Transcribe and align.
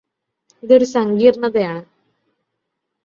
ഇതൊരു 0.63 0.85
സങ്കീർണതായാണ്. 0.85 1.83